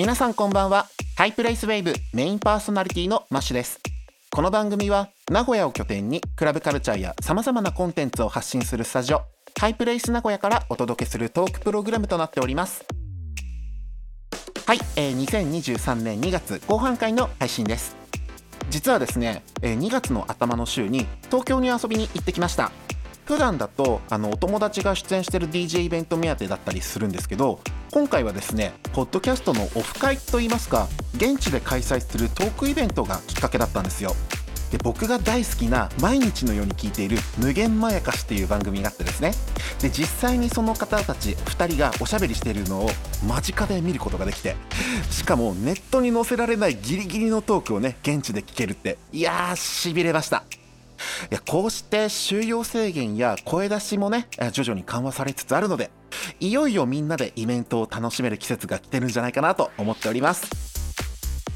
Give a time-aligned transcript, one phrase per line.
[0.00, 0.86] 皆さんこんばんは。
[1.14, 3.78] ハイプレイスウェーブメインパーソナリティのマッシュです。
[4.30, 9.20] この番組は名古屋を拠点にクラブカルチャーやさまざまなコンテンツを発信するスタジオ
[9.58, 12.86] ハイプレイス名古屋からお届けするトークプログラムとなっております。
[14.64, 17.94] はい、えー、2023年2月後半回の配信です。
[18.70, 22.72] 実はですね、えー、2月の頭の週に東京に遊びに行ってきました。
[23.30, 27.60] 普段だとあのお友達が出演してる DJ イベント目当てだったりするんですけど
[27.92, 34.16] 今回はですねポッドキャストのオフ会といいますか現地で開催するトークイベントがきっかけだったんですよ。
[34.72, 39.32] で僕が大好きな毎日のように聞いている「無限まやかし」っていう番組があってですね。
[39.80, 42.90] で実際にその方たち2人がおしゃべりしているのを
[43.24, 44.56] 間近で見ることができて
[45.08, 50.42] しかもネットに載せられないギリギリのトークをね現地で聞けるっていやーしびれました。
[51.30, 55.90] いやこうして収容制限や声出しもね徐々に緩和されつつあるので
[56.40, 60.48] いよいよみんなでイベントを楽しめる季節が来てるんじゃないかなと思っております。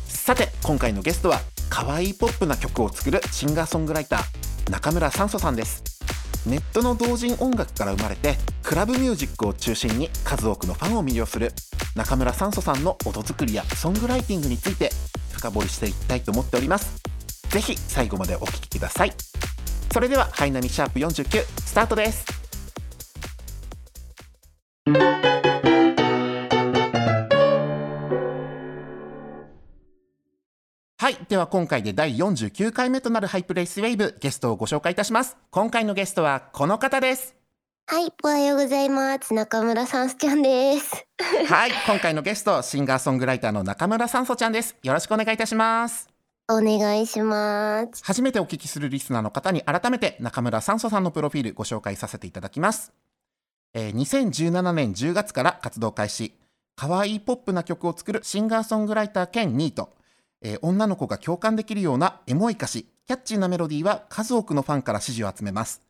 [0.07, 5.83] さて今回のゲストは可愛いポップな曲を作るシンガーソングライター中村酸素さんです。
[6.47, 11.53] ネットの同人音楽から生まれてクラブミュージックを中心に数多くのファンを魅了する
[11.95, 14.91] 中村酸素さんの音作りやソングライティングについて
[15.33, 17.03] 深掘りしていきたいと思っております。
[17.51, 19.34] ぜひ最後までお聴きください。
[19.95, 22.27] それではハイナミシャープ49スタートです。
[30.99, 35.37] はいでは今回で第49回目となるハイプレイスウェーブゲストをご紹介いたします。
[35.53, 37.37] 今回のゲストはこの方です。
[37.87, 39.33] はい、おはようございます。
[39.33, 41.07] 中村さんすちゃんです。
[41.47, 44.75] はい今回のゲストシンガーソングライターの中村さんそちゃんです。
[44.83, 46.14] よろしくお願いいたします
[46.47, 48.05] お願いします。
[48.05, 52.93] 初めてお聞きするリスナーの方に改めて中村酸素さんのプロフィールご紹介させていただきます、
[53.73, 56.35] えー2017年10月から活動開始。
[56.77, 59.95] 可愛いポップな曲を作るシンガーソングライター兼ニート、
[60.43, 65.83] えー女の子が共感できるようなエモい歌詞キャッチーなメロディーは数多くのファンから支持を集めます。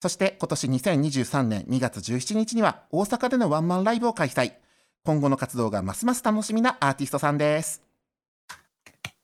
[0.00, 4.52] そして今年2023年2月17日には大阪でのワンマンライブを開催。
[5.04, 7.87] 今後の活動がますます楽しみなアーティストさんです。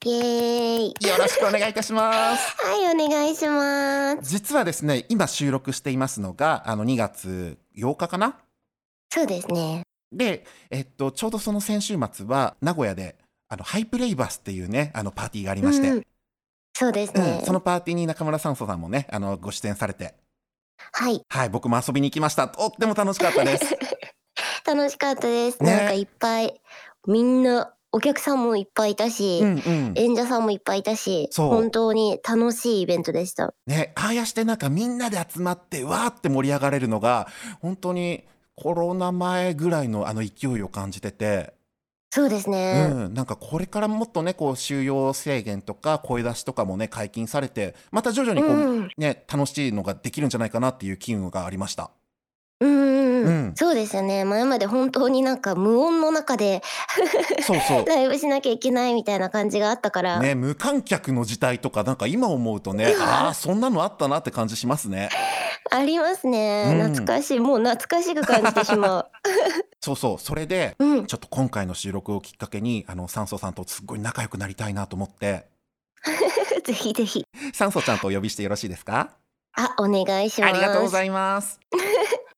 [0.05, 1.07] イエーイ。
[1.07, 4.29] よろしくお願いいたします はい、お願いします。
[4.29, 8.37] 実はですね今収録していますのがあの2月8日かな？
[9.11, 9.81] そうですね。
[10.11, 13.15] で、えっと、ちょうどその先週末は名古屋で
[13.49, 16.07] あのハイプレイバスっていうねあのパーティーがありまして、うん
[16.77, 17.41] そうですうんね。
[17.43, 20.13] そのパーティーに中村酸素さんもねあのご出演されて
[20.91, 23.65] はい、はい僕も遊びに行きましたとっても楽しかったです
[24.67, 25.63] 楽しかったです。
[25.63, 26.59] ねなんかいっぱい、
[27.07, 33.53] みんな、お客さんもいっぱいいたし、うんうん演者さんもいっぱいいたし、そう本当に楽しいイベントでした。
[33.67, 37.27] ねああやしてなんかみんなで集まってわーって盛り上がれるのが
[37.61, 41.53] 本当にコロナ前ぐらいのあの勢いを感じてて
[42.11, 42.89] そうですね。
[42.91, 51.91] うん、なんかこれからもっとねこう収容制限とか声出しとかもね解禁されてまた徐々にこう、うんね楽しいのができるんじゃないかなっていう機運がありました。
[52.59, 52.94] うん
[53.55, 54.25] そうですよね。
[54.25, 56.61] 前まで本当になんか無音の中で
[57.45, 57.85] そうそう。
[57.89, 65.09] ライブしなきゃいけないみたいな感じがあったから、ね、無観客の時代とかなんか今思うとねああそんなのあったなって感じしますね。
[65.71, 66.93] ありますね、うん。
[66.93, 67.39] 懐かしい。
[67.39, 69.07] もう懐かしく感じてしまう。
[69.81, 70.19] そうそう。
[70.19, 71.05] それでうん。
[71.07, 75.45] ちょっと今回の収録をきっかけにあの酸素さんとすっごい仲良くなりたいなと思って。
[76.63, 77.25] ぜひぜひ。
[77.53, 79.09] 酸素ちゃんとお呼びしてよろしいですか？
[79.57, 80.53] あお願いします。
[80.53, 81.59] ありがとうございます。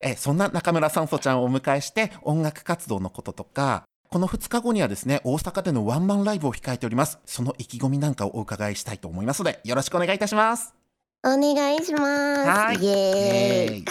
[0.02, 7.20] えそんな中村酸素ちゃんをお迎えして音楽活動のこととかこの2日後にはですね大阪でのワンマンライブを控えております。
[7.26, 10.74] その意気込みなんかをお伺いしたいと思いますのでよろしくお願いいたします。
[11.26, 12.50] お願いします。
[12.50, 12.78] はい。
[12.78, 13.86] イエーイ。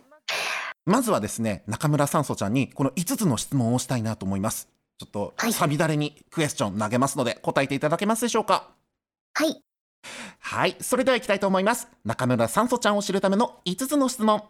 [0.86, 4.68] まずはですね中村酸素ちゃんにこの5つの質問をしたいなと思います。
[4.98, 5.52] ちょっとはい。
[5.52, 8.70] さびだれにクエスチョン投げますので答えていただけますでしょうか？
[9.34, 9.60] はい。
[10.38, 11.88] はい、それでは行きたいと思います。
[12.04, 14.42] 中村酸素ちゃんを知るための5つの質問。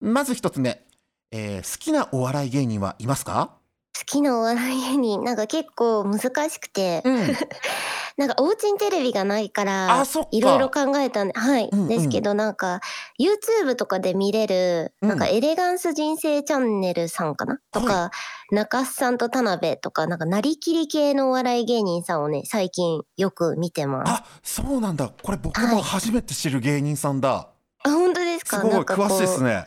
[0.00, 0.82] まず1つ目、
[1.30, 3.56] えー好きなお笑い芸人はいますか？
[3.98, 6.20] 好きなお笑い芸人なんか結構難
[6.50, 7.36] しくて、うん。
[8.16, 11.88] なんかおうちにテレビがないからいろいろ考えたんではい、うんうん。
[11.88, 12.80] ですけどなんか
[13.18, 15.08] YouTube とかで見れる、うん。
[15.08, 17.58] なんかエレガンス人生チャンネルさんかな？
[17.72, 18.10] とか、
[18.50, 24.12] 中須さんと田辺とかなんかなりきり系のお笑い芸人さんをね最近よく見てます。
[24.12, 25.10] あ、そうなんだ。
[25.22, 25.74] これ僕はい。
[25.74, 27.48] も初めて知る芸人さんだ。
[27.82, 28.72] あ本当ですすごい。
[28.80, 29.66] 詳しいですね。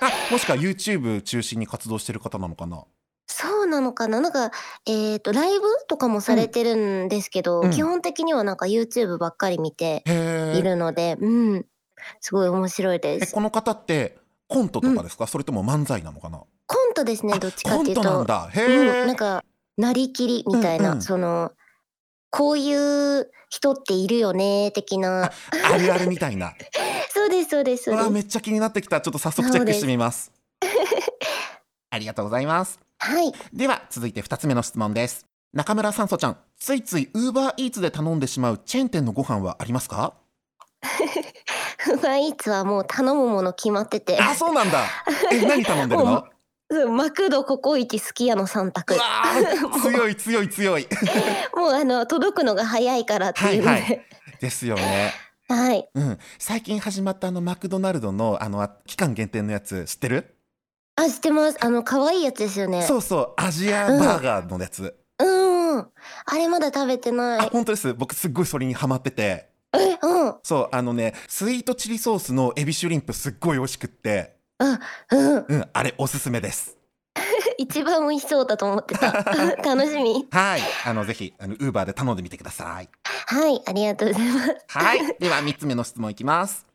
[0.00, 2.84] あ、 もしくは YouTube 中心に活動してる方なのかな？
[3.26, 4.20] そうなのかな？
[4.20, 4.50] なんか
[4.86, 10.02] えっ、とライブとかもされてるんですけど、うん基本的にはなんか YouTube ばっかり見て。
[10.56, 11.66] いるので、うん
[12.20, 14.16] すごい面白いでえ、すこの方って
[14.46, 16.42] コントとかですか、それとも漫才なのかな？
[16.66, 18.48] コントですねどっちかっていうとトなんだ。
[18.52, 19.06] へうん、え。
[19.06, 19.44] なんか
[19.76, 21.52] なりきりみたいな、うんうんその
[22.30, 25.32] こういう人っているよね的なあ
[25.72, 26.52] あるあるみたいな。
[27.12, 29.00] そうですそうですそうですわあめっちゃ気になってきた。
[29.00, 30.32] ちょっと早速チェックしてみます。
[31.90, 32.78] ありがとうございます。
[32.98, 35.26] はいでは続いて2つ目の質問です。
[35.54, 40.14] 中村さんそちゃん、ついついウーバーイーツで頼んでしまうチェーン店のご飯はありますか？
[41.88, 44.84] ウーバーイーツはもう頼むもの決まっててあ、そうなんだ。
[45.32, 46.24] え、何頼んでるの？
[46.70, 48.94] うマクドココイチすき家の三択
[49.82, 50.86] 強い強い強い。
[51.56, 54.06] もうあの届くのが早いからっていうのはいで
[54.40, 55.14] ですよね。
[55.50, 56.18] はい、うん。
[56.38, 60.36] 最近始まったあのマクドナルドのあのあ期間限定のやつ知ってる？
[60.96, 64.94] あ知ってますあの可愛いやつですよねそうそうアジアバーガーのやつ。
[65.18, 67.94] うんあれまだ食べてなあい本当です。
[67.94, 69.48] 僕すっごいそれにハマってて。
[69.72, 74.36] えうんそうあのねスイートチリソースのエビシュリンプすっごい美味しくって。
[74.58, 74.78] あ
[75.12, 76.77] うんうんあれおすすめです。
[77.58, 79.12] 一番美味しそうだと思ってた。
[79.62, 80.26] 楽しみ。
[80.30, 80.60] はい。
[80.86, 82.88] あのぜひあのウーバーで頼んでみてください。
[83.26, 83.60] はい。
[83.66, 84.56] ありがとうございます。
[84.68, 85.16] はい。
[85.18, 86.66] では3つ目の質問いきます。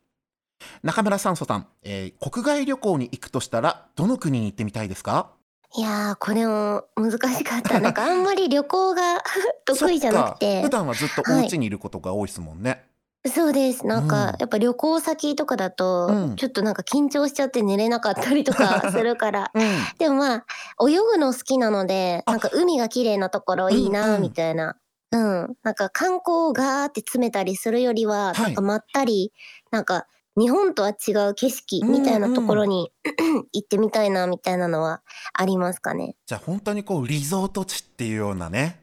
[0.82, 5.30] 中村酸素さん、えー国外旅行に行くとしたら、どの国に行ってみたいですか？
[5.76, 7.80] いやーこれも難しかった。
[7.80, 9.22] なんかあんまり旅行が
[9.66, 10.62] 得意じゃなくて。
[10.62, 12.84] 普段はずっとお家にいることが多いですもんね。
[13.26, 19.62] そうですなんか、うんやっぱ旅行先とかだと、うんちょっとなんか緊張しちゃって寝れなかったりとか するからうん。
[19.98, 20.44] でもまあ
[20.88, 24.76] 泳ぐの好きなのであなんか海が綺麗なところいいうんうなんみたいな。
[25.12, 29.32] うん、なんか観光をガーって詰めたりするよりは、はいなんかまったり
[29.70, 30.06] なんか
[30.36, 32.90] 日本とは違う景色みたいなところに、
[33.52, 36.16] 行ってみたいなみたいなのはありますかね。
[36.26, 38.80] じゃあ本当にこうリゾート地っていうようなね。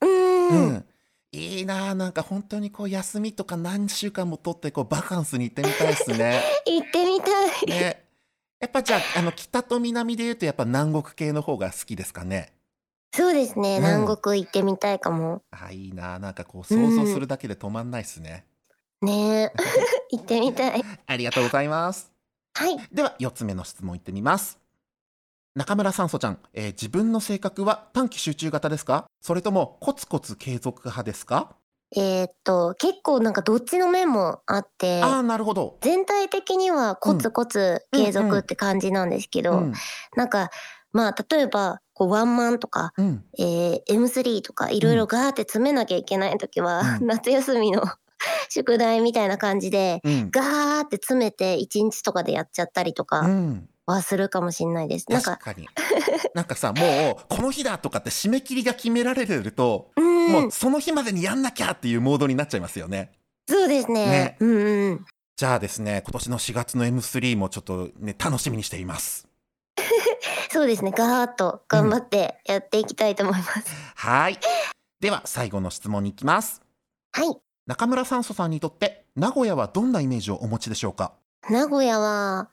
[0.00, 0.86] うーん、うん。
[1.34, 6.40] いいなあなんか本当にこう休みとか何週間も取ってこうバカンスに行ってみたいですね。
[6.64, 7.66] 行ってみたい。
[7.66, 8.04] ね。
[8.60, 12.52] やっぱじゃああの北と南で言うとやっぱ南国系の方が好きですかね？
[13.14, 15.42] そうですね、うん南国行ってみたいかも。
[15.50, 18.44] あいいなあなんかこう想像するだけで止まんないですね。
[19.02, 19.52] ねえ
[20.12, 20.82] 行ってみたい。
[21.06, 22.12] ありがとうございます。
[22.54, 22.78] はい。
[22.92, 24.63] では4つ目の質問いってみます。
[25.54, 29.04] 中村酸素ちゃん、えー自分の性格は短期集中型ですか？
[29.20, 31.56] それともコツコツ継続派ですか？
[31.96, 35.00] えーっと結構なんかどっちの面もあって。
[35.02, 35.78] あなるほど。
[35.80, 39.72] 全体的にはコツコツ継続って感じなんですけど、うん。
[40.16, 40.50] なんか
[40.92, 43.24] まあ例えばこうワンマンとか、うん。
[43.38, 47.06] えー M3 とかいろいろガーって詰めなきゃいけない時は、うん。
[47.06, 47.84] 夏休みの
[48.50, 50.30] 宿題みたいな感じでうん。
[50.32, 55.06] ガーって詰めて1日とかでやっちゃったりとうかんはするかもしれないです。
[55.10, 55.68] なんか確かに。
[56.34, 63.12] なんかさもうこの日だとかって締め切りが決められてると、うんもうその日までにやんなきゃっていうモードになっちゃいますよね。
[63.46, 69.28] そうですねねうんうんじゃあですね今年の4月の M3 もちょっとね楽しみにしています。
[70.50, 73.64] そうですねガーッと頑張ってやっていきたいと思います。
[73.96, 74.38] はい。
[75.00, 76.62] では最後の質問に行きます。
[77.12, 81.12] はい中村酸素さんにとって名古屋はどんなイメージをお持ちでしょうか？
[81.50, 82.48] 名古屋は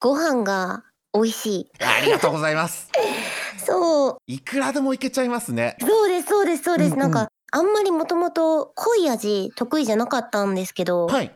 [0.00, 0.82] ご飯が
[1.12, 1.70] 美味しい。
[1.78, 2.88] ありがとうございます。
[3.66, 5.76] そういくらでもいけちゃいますね。
[5.78, 11.34] そうですそうですそうです、うんうんなんかあんまりもともと濃い味得意じゃなかったんですけど、はい。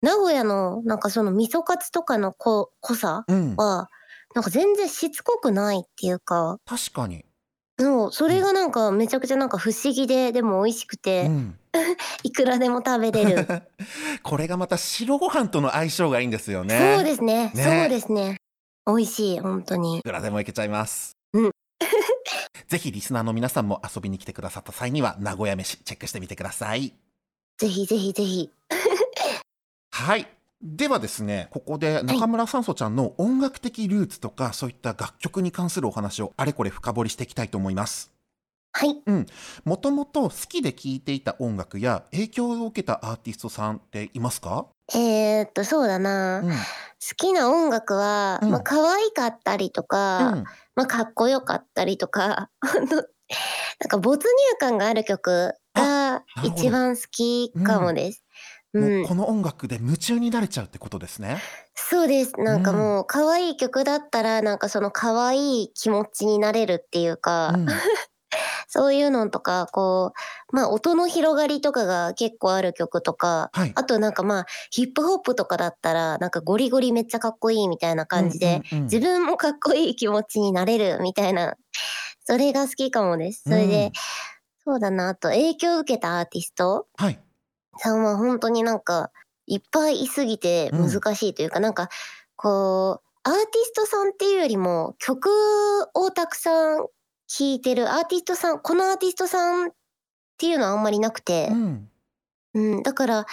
[0.00, 3.54] 名古屋のなんかその味噌カツとかの濃濃さうん。
[3.56, 3.88] は
[4.34, 7.24] なんか全然しつこくないっていうか確かに。
[7.78, 11.58] そうそれがなんかめちゃくちゃなんか不思議ででも美味しくて、うん。
[12.22, 13.46] いくらでも食べれる
[14.22, 16.94] これがまた白ご飯との相性がいいんですよね。
[16.96, 18.36] そうですねねそうですね
[18.86, 21.16] 美味しい本当にいくらでもいけちゃいます。
[21.32, 21.50] うん
[22.68, 26.94] ぜひリスナーの皆さんも遊びに来てくださった際には名古屋飯チェックしてみてください。
[27.58, 28.50] ぜひぜひぜひ
[29.90, 30.26] はい。
[30.66, 38.10] ではですね、ここで中村酸素ちゃんの音楽的ルーツとか、そういった楽曲に関するお話をあれこれ深掘りしていきたいと思います。
[38.72, 38.96] はい。
[39.66, 46.54] もともと好きで聴いていた音楽や影響を受けたアーティストさんっていますか、えー、っとそうだな、好うん。
[47.18, 48.50] きな音楽は、うん。
[48.50, 50.44] まあ可愛かったりとか、
[50.76, 58.23] まあ、かっこよかったりとか、 なんか没入感がある曲が一番好きかもです。
[58.74, 61.38] うん、もうこの音楽で夢中になれちゃうってことですね。
[61.74, 62.32] そうです。
[62.38, 67.66] なんかもう可愛い曲だったらなんかその可愛い気持ちになれるっていうか、うん
[68.66, 70.12] そういうのとかこ
[70.50, 81.54] うまあ音の広がりとかが結構ある曲とか、はいあとなんかまあヒップホップとかだったらなんかゴリゴリめっちゃかっこいいみたいな感じで、うんうんうん自分もかっこいい気持ちになれるみたいな
[82.24, 83.44] それが好きかもです。
[83.44, 83.92] それで、うん
[84.66, 87.20] そうだなあと影響を受けたアーティストはい。
[87.78, 89.10] さんは本当になんか
[89.46, 91.88] いっぱいいすぎて難しいというか、なんか
[92.36, 95.30] こうアーティストさんっていうよりも曲
[95.94, 96.86] をたくさん
[97.26, 99.70] 聴いてるアーティストさんこのアーティストさんっ
[100.36, 101.88] ていうのはあんまりなくてう、ん。
[102.54, 103.26] うん、だから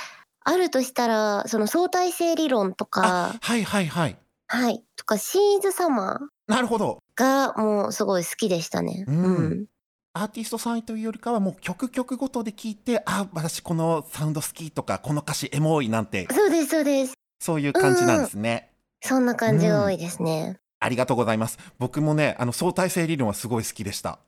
[0.44, 4.18] あるとしたらその相対性理論とあか、はいはいはい。
[4.48, 7.00] はい、とかシーズサマーなるほど。
[7.16, 9.06] がもうすごい好きでしたね。
[9.08, 9.66] うんうん
[10.14, 17.14] アーティストさんというよりかはもう曲曲ごとで聞いて、あ、私このサウンド好きとか、この歌詞エモいなんて、そうですそうです。
[17.40, 18.72] そういう感じなんですね。
[19.02, 20.60] そんな感じが多いですね。
[20.80, 21.58] ありがとうございます。
[21.80, 24.20] 僕もね、あの相対性理論はすごい好きでした。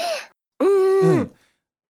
[0.60, 1.34] うん、うんうん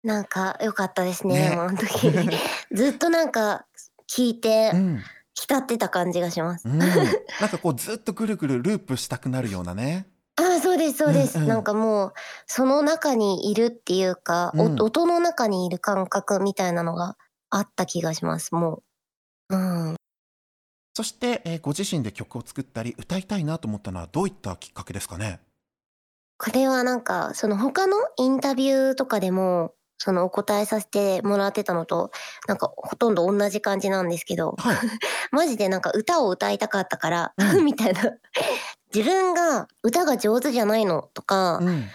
[0.04, 1.50] なんか良かったですね。
[1.50, 2.11] ねあの時
[2.73, 3.66] ずっとなんか
[4.08, 5.02] 聞いてうん。
[5.35, 6.68] 浸ってた感じがします。
[6.68, 6.78] うん。
[6.78, 10.08] なんかこうずっとぐるぐるループしたくなるようなね。
[10.40, 12.12] ああそうですそうです、うんうんなんかもう
[12.47, 17.16] その中にいるっていうか、おうん音の中にいる感覚みたいなのが
[17.50, 18.83] あった気がしますも
[19.50, 19.57] う。
[19.57, 19.57] う
[19.92, 19.97] ん、
[20.95, 25.40] そして、えーご自身で曲を作ったり歌いたいなと思ったのはどういったきっかけですかね？
[26.38, 32.12] これはなんかその他のインタビューとかでもそのお答えさせてもらってたのと
[32.47, 34.76] なんかほとんど同じ感じなんですけどはい。
[35.33, 38.02] マジでなんか歌を歌いたかったから、うん みたいな
[38.95, 41.88] 自分が歌が上手じゃないのとか、うん。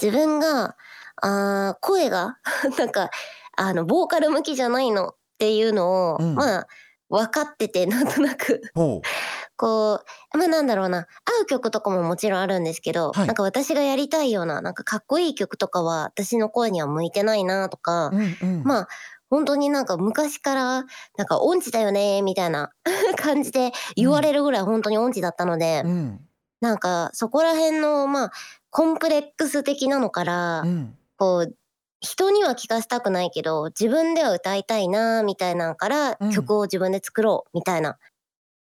[0.00, 0.76] 自分が
[1.20, 2.38] あー声が
[2.78, 3.10] なんか
[3.56, 6.66] あのボーカル向きじゃないのっていうのを、うんまあ
[7.12, 9.02] 分かってて なんとなくほ
[9.56, 10.00] こ
[10.34, 18.16] うまあなんだろうな合う曲とかももちろんあるんですけど、はいなんか私がやりたいようななんかかっこいい曲とかは私の声には向いてないなとか、う。
[18.16, 18.62] うんうん。
[18.64, 18.88] まあ
[19.28, 20.62] 本当になんか昔から
[21.16, 22.70] なんか音痴だよねみたいな
[23.16, 26.20] 感じで言われるぐらい本当に音痴だったので、うん。
[26.62, 28.32] なんかそこら辺のまあ
[28.70, 30.96] コンプレックス的なのから、うん。
[31.16, 31.54] こう
[32.00, 37.98] 人には聞かせたくないけど自分では歌いたいなみたいなんから、うん曲を自分で作ろうみたいな、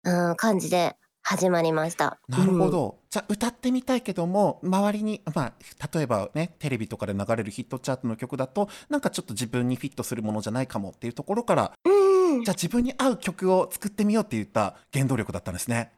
[0.03, 2.19] うん、感じで始まりました。
[2.29, 2.99] なるほど。
[3.09, 5.53] じゃあ歌ってみたいけども周りにまあ
[5.93, 15.91] 例えばねテレビとかで流れるヒットチャートの曲だとなんかちょっと自分にフィットするものじゃないかもっていうところからうん、うんじゃあ自分に合う曲を作ってみようって言った原動力だったんですね。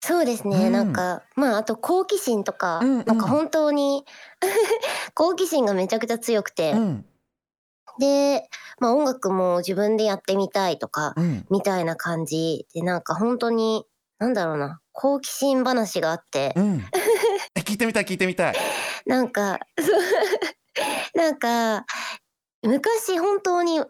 [0.00, 0.72] そうですね、うん。
[0.72, 3.04] なんかまああと好奇心とか、うんうん。
[3.06, 4.04] なんか本当に
[5.14, 7.04] 好奇心がめちゃくちゃ強くて、うん。
[7.98, 11.46] で、まあ、音楽も自分でやってみたいとか、うん。
[11.50, 13.84] みたいな感じでなんか本当に
[14.18, 16.84] なんだろうな好奇心話があって、うん。
[17.54, 18.54] え聞いてみたい聞いてみたい。
[19.06, 19.58] なんか
[21.14, 21.84] なんか
[22.62, 23.82] 昔本当に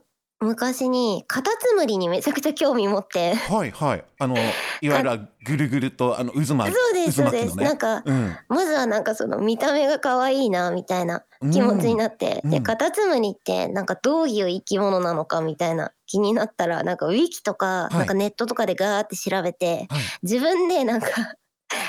[0.43, 4.05] 昔にカタツムリにめちゃくちゃ興味持ってはいはい。
[4.19, 4.37] あの
[4.81, 7.65] いわゆるぐるぐるとあの渦巻そうですそうです、ね。
[7.65, 8.37] なんかうん。
[8.49, 20.03] まずはなんかその見た目が可愛いなみたいな気持ちになって、うんうんでカタツムリってなんかどういう生き物なのかみたいな気になったらなんかウィキとか、いなんかネットとかでガーって調べてはい。
[20.23, 21.09] 自分でなんか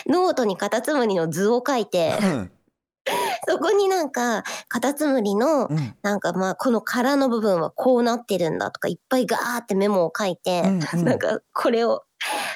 [0.08, 2.52] ノートにカタツムリの図を書いてうん
[3.48, 5.96] そこになんかカタツムリのうん。
[6.02, 11.06] なんかまあこの殻の部分はこうなってるんだとかいっぱいガーってメモを書いて、うんうん。
[11.06, 12.04] なんかこれを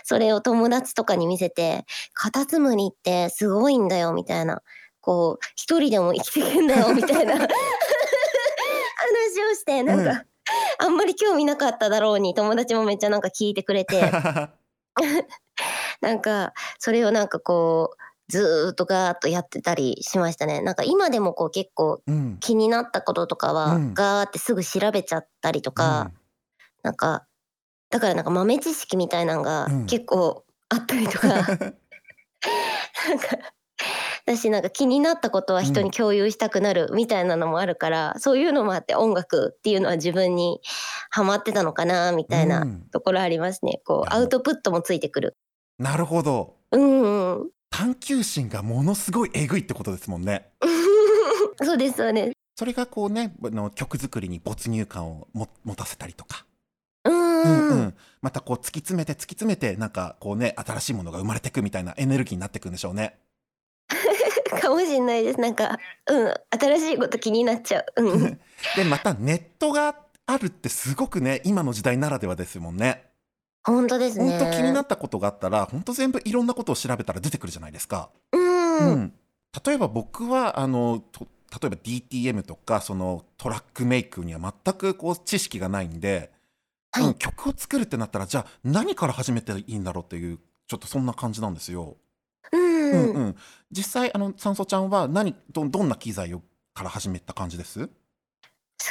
[0.04, 4.62] それを友達とかに見せてカタツムリってすごいんだよみたいな。
[5.02, 7.36] こう一人でも生きてくんだよ みたいな。
[7.36, 7.48] 話
[9.52, 10.26] をしてなんか、うん。
[10.80, 14.12] あんまり興味なかっただろうに友達もめっちゃなんか聞いてくれて。
[16.02, 20.62] なんかそれをなんかこうずーっとガーッとやってたりしましたね。
[20.62, 22.38] なんか今でもこう結構うん。
[22.40, 26.12] 気になったこととかはうんガーってすぐ調べちゃったりとか、
[26.84, 27.26] なんか
[27.90, 31.76] だからなんか豆知識みたいなのがうん結構あったりとか、 なんか
[34.26, 40.62] 私なんか気になったことは人に共有したくなるみたいなのもあるから、そういうのもあって音楽っていうのは自分に
[41.12, 43.82] ハマってたのかなみたいなうんところありますね。
[43.86, 45.38] こいうやアウトプットもついてくる。
[45.78, 46.56] なるほど。
[46.72, 47.50] うんうん。
[47.78, 50.50] 探求心がものすごいえぐいってことですもんね。
[51.62, 52.32] そうですそうです。
[52.56, 56.46] それがこうねあの曲作りに没入感をも持たせたりとか、
[57.04, 57.96] うんうん。
[58.22, 63.18] またこう突き詰めて突き詰めてなんかこうね新しいものが生まれてくみたいなエネルギーになってくんでしょうね。
[64.62, 65.42] かもしんないです。
[65.42, 65.78] なんか、
[66.08, 68.06] うん、新しいこと気になっちゃう。
[68.06, 68.40] うん。
[68.78, 73.04] でまたネットがあるってすごくね今の時代ならではですもんね。
[73.66, 74.38] 本当ですね。
[74.38, 78.10] 本当気になったことがあったら本当全部いろんなことを調べたら出てくるじゃないですか。
[78.32, 78.78] うん。
[78.78, 79.14] うん
[79.66, 81.28] 例えば僕はあのと
[81.62, 86.32] 例えば DTM とかそのトラックメイクには全くこう知識がないんで、
[86.92, 91.98] はいうん曲を作るってなったらじゃあ何から始めていいんだろうっていうちょっとそんな感じなんですよ。
[92.52, 92.92] うん。
[92.92, 93.36] うんうん、
[93.72, 96.42] 実際あの酸素ちゃんは何どどんな機材を
[96.74, 97.90] から始めた感じです？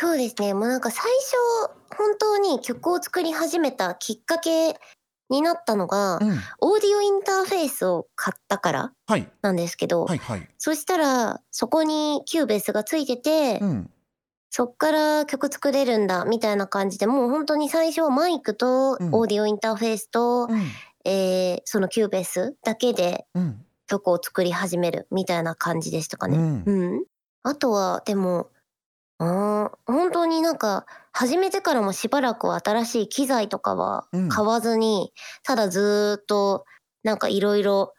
[0.05, 0.53] そうですね。
[0.53, 4.77] もうなんか最初、本当に曲を作り始めたきっかけ
[5.31, 6.39] になったのが、うん。
[6.61, 9.27] オーディオインターフェースを買ったからはい。
[9.41, 10.47] なんですけど、はいはい。
[10.59, 13.91] そしたらそこに Cubase がついてて、うん。
[14.51, 20.63] そっから曲作れるんだみたいな感じでもう本当に最初はマイクとうんオーディオインターフェースと、うん。
[21.07, 23.65] えーその Cubase だけでうん。
[23.87, 26.37] 曲を作り始めるみたいな感じでしたかね。
[26.37, 27.05] うんうん。
[27.43, 28.51] あとはでも
[29.19, 36.65] あー本当になんか始めてからもしばらくは新しい機材とかはうん買わずに、ただずーっと
[37.05, 37.93] なんかいろいろ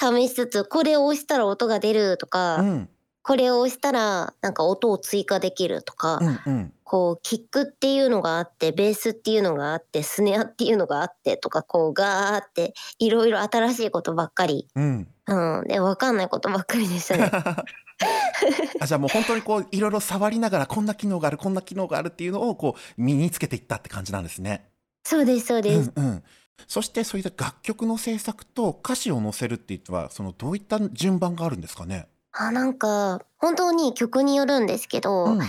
[0.00, 2.88] 試しつつこれを押したら音が出るとか、うん。
[3.22, 6.52] これを押したらなんか音を追加できるとか、うん。
[6.54, 6.72] うん。
[6.84, 15.08] こうキックっていうのがあってベースっていうのがあってスネアっていうのがあってとかこうガーっていろいろ新しいことばっかり、うん。
[15.28, 17.30] うん、で分かんないことばっかりでしたね。
[18.80, 24.68] あじゃあもう本当にこういろいろ触りながらこんな機能があるこんな機能があるっていうのをこう身につけていったって感じなんですね。
[25.04, 25.92] そうですそうです。
[25.94, 26.22] うんうん、
[26.66, 32.08] そしてそういった楽曲の制作と歌詞を載せるって言ってはそのどういった順番があるんですかね？
[32.32, 35.40] あなんか本当に曲によるんですけど、うん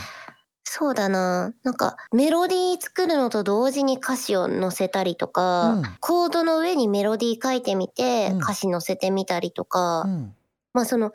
[0.71, 1.51] そうだな。
[1.63, 5.83] なんかメロディー作るのと同時に歌詞を載せたりとか、うん。
[5.99, 8.37] コードの上にメロディー書いてみて、うん。
[8.37, 10.35] 歌詞載せてみたりとか、うん。
[10.73, 11.11] まあその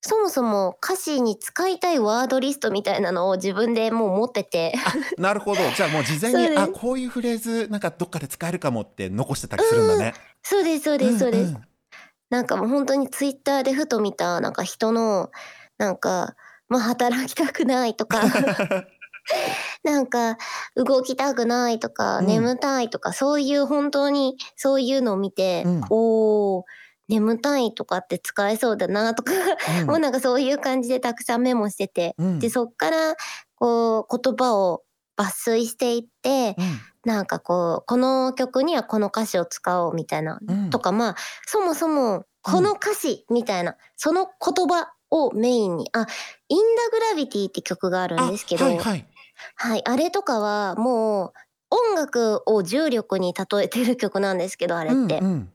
[0.00, 4.74] そもそも歌詞に使いたいワードリストみたいなのを自分でもう持ってて。
[5.18, 5.60] なるほど。
[5.70, 10.14] じゃあもう事前にあこういうフレーズなんかどっかで使えるかもって残してたりするんだね。
[10.42, 11.62] そうですそうですそうです、んん。
[12.28, 15.30] なんかもう本当にツイッターでふと見たなんか人の
[15.78, 16.34] なんか
[16.68, 18.20] まあ働きたくないとか
[19.82, 20.36] なんか
[20.74, 22.26] 動きたくないとか、うん。
[22.26, 25.80] 眠たいとかそういう本当にそういうのを見て、うん。
[25.90, 26.64] おー
[27.08, 29.32] 眠たいとかって使えそうだなとか、
[29.80, 29.86] うん。
[29.86, 32.38] もうなんかそういう感じでたくさんメモしてて、うん。
[32.38, 33.14] でそっから
[33.54, 34.82] こう言葉を
[35.16, 36.56] 抜粋していって
[37.04, 40.70] なんかこうこの曲にはこの歌詞を使おうみたいな、うん。
[40.70, 41.16] とかまあ
[41.46, 46.06] そもそもこの歌詞みたいな、その言葉をメインにあ
[46.48, 49.06] 「インダグラビティ」って曲があるんですけど、あはいはい
[49.54, 51.32] はい、あれとかはもう
[51.70, 55.52] 音楽を重力に例えてる曲なんですけどあれって、うんうん。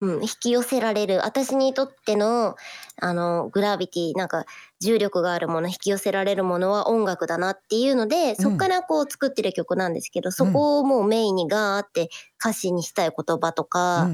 [0.00, 1.20] うん、引き寄せられる。
[1.24, 2.56] 私にとっての
[3.00, 4.44] あのグラビティなんか
[4.80, 14.10] 重力があるもの引き寄せられるものは音楽だなっていうのでそっからこう作ってる曲なんですけど、そこをもうメインにガーって歌詞にしたい言葉とか、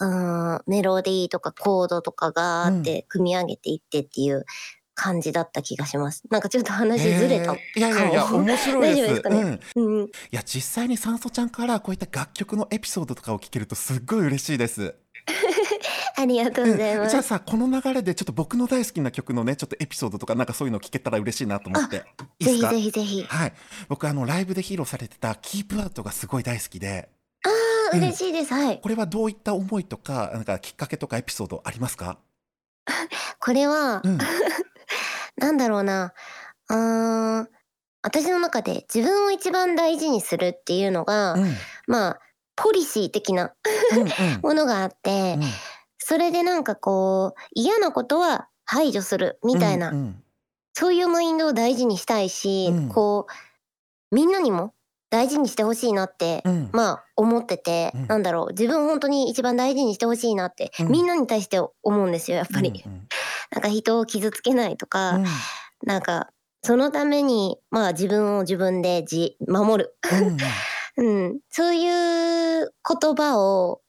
[0.00, 4.46] うん、メロディーとかコードとかガーって組み上げていってっていう
[4.94, 6.22] 感じだった気がします。
[6.30, 7.54] なんかちょっと話ずれた。
[7.54, 9.08] いやいやいや面白いです。
[9.08, 9.60] ですかね？
[9.76, 14.94] うん、いうん、や実際に酸素ちゃんからこういった楽曲のエピソードとかを聞けるとすっごい嬉しいです。
[16.16, 17.10] ありがとうございます。
[17.10, 22.04] じゃあさこの流れでちょっと僕の大好きな曲のねちょっとエピソードとかなんかそういうの聞けたら嬉しいなと思って。
[22.38, 23.24] いぜひぜひぜひ。
[23.24, 23.52] はい。
[23.88, 27.08] 僕あのライブで披露されてた「キープアウト」がすごい大好きで。
[27.44, 27.48] あ
[27.92, 28.02] あ、うん。
[28.02, 28.54] 嬉しいです。
[28.54, 28.80] はい。
[28.80, 32.18] これはどういった思いとかなんかきっかけとかエピソードありますか、
[33.40, 34.18] これは、うん
[35.36, 36.14] なんだろうな。
[36.70, 37.48] うーん。
[38.02, 41.54] 私の中で自分を一番大事にするっていうのが、うん。
[41.86, 42.20] まあ、
[42.54, 43.54] ポリシー的な
[43.92, 44.08] うんうん。
[44.42, 45.42] ものがあって、うん。
[45.98, 50.22] それでなんかこう、嫌なことは排除するみたいな、うんうん。
[50.74, 52.88] そういうマインドを大事にしたいし、うん。
[52.90, 54.74] こう、みんなにも
[55.08, 56.70] 大事にしてほしいなって、うん。
[56.72, 58.06] まあ思ってて、うん。
[58.06, 60.88] なんだろう、自分を本当に一番大事にしてほしいなって、うん。
[60.88, 62.82] みんなに対して思うんですよ、やっぱり。
[62.84, 63.08] うん
[63.54, 65.24] なんか人を傷つけないとか、うん。
[65.86, 66.30] なんか
[66.62, 70.36] そのためにまあ自分を自分でじ守る、うん。
[70.96, 73.80] うん、そういう言葉を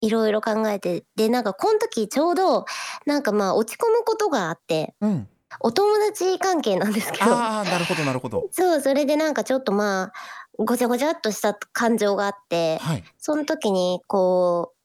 [0.00, 2.64] いろいろ考えてでなんかこの時ちょうど
[3.06, 5.10] なんかまあ落ち込むことがあってうん。
[5.10, 5.28] うん
[5.60, 7.30] お友達関係なんですけど。
[7.36, 8.48] ああなるほどなるほど。
[8.52, 10.12] そうそれでなんかちょっとまあ
[10.58, 13.04] ごちゃごちゃっとした感情があってはい。
[13.18, 14.81] その時にこう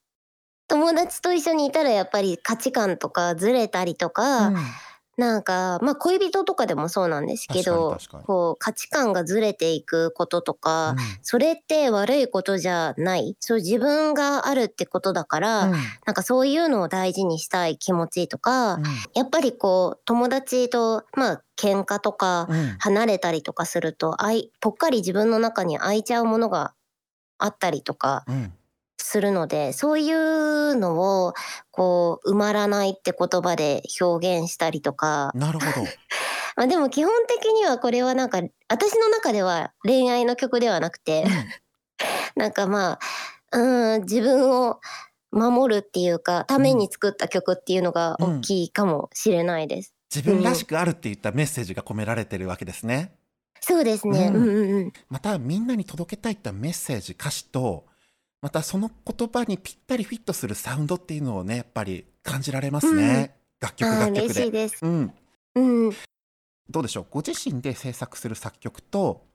[0.68, 4.58] 友達と一緒にいたらやっぱり価値観とかずれたりとか、うん。
[5.18, 13.36] なんかまあ恋人とかでもそうなんですけどこう価値観がずれていくこととか、それって悪いことじゃない。
[13.40, 15.72] そう自分があるってことだから、うん。
[16.06, 18.84] なんかそういうのを大事にしたい気持ちとか、うん。
[19.16, 22.76] やっぱりこう友達とまあ喧嘩とかうん。
[22.78, 26.76] 離れたりとかするとあいぽっかり自分の中に空いちゃうものが
[27.40, 28.54] あったりとかうん
[29.08, 31.34] するのでそういうのを
[31.72, 35.88] こう埋まらないって言葉で表現したりとかなるほど
[36.58, 41.26] まあでも基本的にはこれはなんか私の中では恋愛の曲ではなくて
[42.36, 43.00] なんかま
[43.52, 44.80] あうん自分を
[45.32, 49.94] 守るっていうかために作った曲っていうのが大きいかもしれないです。
[50.14, 53.14] 自分らしくあるっていったメッセージが込められてるわけですね。
[53.60, 54.32] そうですね。
[54.34, 54.94] ううんんうんうん。
[55.10, 57.86] またみんなに届けたいってメッセージ歌詞と、
[58.48, 64.22] ままたその言葉にぴったりフィットするサウンドっていうのをねやっぱり感じられますね、楽曲あー楽曲で。
[64.24, 64.86] 嬉しいです。
[64.86, 65.14] うん、
[65.56, 65.92] うん。
[66.70, 67.08] どうでしょう？
[67.12, 69.26] ご自身で制作する作曲と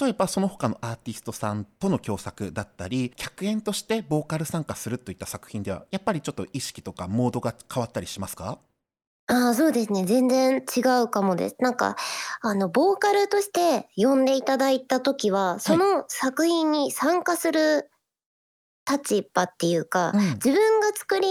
[0.00, 8.58] 例えばその他のアーティストさんとの共作だったり客演としてボーカル参加するといった作品ではやっぱりちょっと意識とかモードが変わったりしますか？
[9.26, 10.04] ああ、そうですね。
[10.04, 11.56] 全然違うかもです。
[11.58, 11.96] なんか、
[12.42, 17.88] あの、ボーカルとして呼んでいただいた時は、その作品に参加する
[18.90, 20.20] 立場っていうか、うん。
[20.34, 21.28] 自分が作り、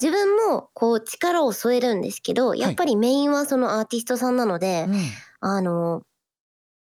[0.00, 5.00] 自分もこう力を添えるんですけど、やっぱりメインはそのアーティストさんなので、うん。
[5.40, 6.02] あの、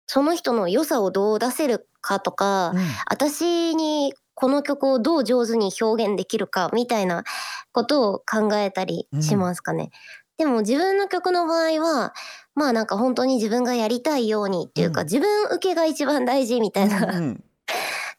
[0.08, 2.80] その人の良さをどう出せるかとか、うん。
[3.10, 7.24] 私にこの曲をどう上手に表現できるかみたいな
[7.72, 9.90] ことを考えたりしますかね。
[10.38, 12.14] でも自分の曲の場合は
[12.54, 15.08] まあなんか本当に自分がやりたいようにっていうか、うん。
[15.08, 17.44] 自分受けが一番大事みたいな、うん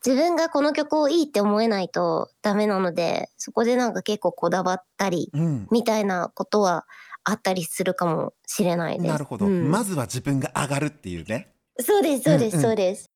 [0.04, 6.86] 自分がこの曲をいいって思えないとダメなのでそこでなんか結構こだわったりうんみたいなことは
[7.24, 9.08] あったりするかもしれないです。
[9.08, 11.48] なるほど、うんまずは自分が上がるっていうね
[11.80, 13.10] そうですそうです、うんうんそうです。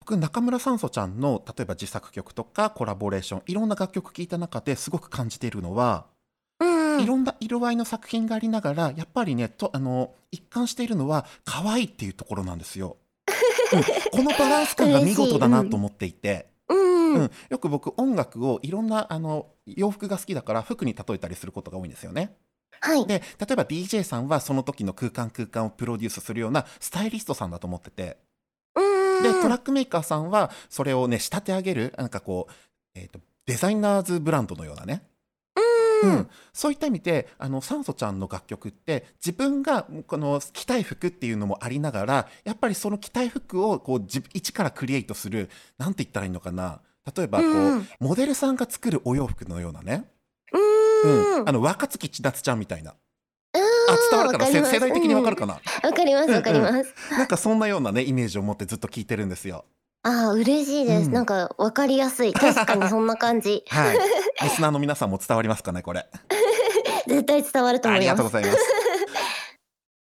[0.00, 6.06] 僕中村酸素ちゃんの例えば自作曲とかコラボレーションいろんな楽曲聴いた中ですごく感じているのは、
[6.60, 12.96] うんいろんな色合いの作品がありながらやっぱりねとあの一貫しているのは可愛いっていうところなんですよ。
[13.72, 17.30] うんこのバランス感が見事だなと思っていて、うん、うん。
[17.48, 22.36] よく僕音楽をいろんなあの洋服が好きだから服に例えたりすることが多いんですよね。
[22.80, 23.06] はい。
[23.06, 28.18] で例えば DJ さんはその時の空間空間をプロデュースするようなスタイリストさんだと思ってて。
[28.74, 29.22] うん。
[29.22, 32.52] でトラックメーカーさんはそれをね仕立て上げるなんかこう、
[32.94, 35.02] えーとデザイナーズブランドのようなね
[36.02, 36.10] うん。
[36.10, 46.80] うん、そういった意味であの酸素ちゃんの楽曲って自分がこの着たい服っていうのもありながらやっぱりその着たい服をこう自一からクリエイトするなんて言ったらいいのかな。
[47.16, 47.88] 例えばこう、うん。
[48.00, 50.04] モデルさんが作るお洋服のようなね、
[51.04, 51.40] うん。
[51.40, 52.90] うん、あの若槻千夏ちゃんみたいな。
[52.90, 52.94] あ
[53.90, 54.46] あ伝わるかな？
[54.46, 56.94] 世代的にわかるかな、わかりますわかります。
[57.12, 59.64] なんかそんなようなねイメージを持ってずっと聞いてるんですよ。
[60.02, 61.12] ああ嬉しいです、うん。
[61.12, 62.32] なんかわかりやすい。
[62.32, 63.64] 確かにそんな感じ。
[63.68, 63.98] はい、
[64.42, 66.06] リスナーの皆さんも伝わりますかねこれ。
[67.06, 68.10] 絶対伝わると思います。
[68.10, 68.58] ありがとうございます。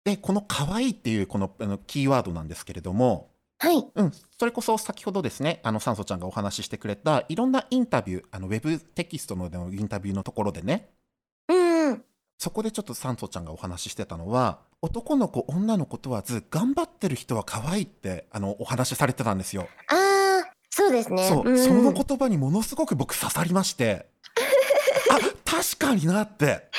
[0.03, 3.87] でこの可愛いっていうこのあのキーワードなんですけれども、はい。
[3.95, 10.89] うん、それこそ先ほどですねあの酸素ちゃんがお話ししてくれたいろんなインタビューあのウェブテキストのでのインタビューのところでね。
[10.89, 10.95] うん
[12.37, 19.67] そこでちょっと酸素ちゃんがお話ししてたのは男の子女の子問わず頑張ってる人は可愛いってあのお話しされてたんですよ。
[19.87, 21.27] ああそうですね。
[21.27, 21.57] そう、ん。
[21.57, 24.07] その言葉にものすごく僕刺さりまして。
[25.09, 25.19] あ
[25.49, 26.69] 確かになって。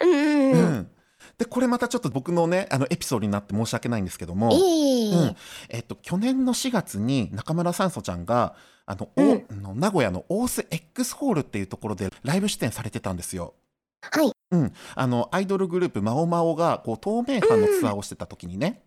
[0.00, 0.10] うん。
[0.10, 0.52] うん。
[0.52, 0.90] ううんん、
[1.38, 5.04] でこれまたちょっと僕のねあのエピソードになって申し訳ないんですけども、いえいえ。
[5.06, 5.36] いえうん。
[5.68, 9.46] えっと、去年の4月に中村酸素ちゃんがあの、おうん。
[9.50, 13.54] あの名古屋のオース X ホールっていうところでライブ出演されてたんですよ。
[14.02, 18.82] はいうん、あのアイドルグループマオマオがこう透明版のツアーをしてた時にね、